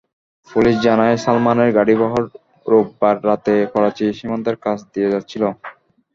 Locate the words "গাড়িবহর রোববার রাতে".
1.77-3.55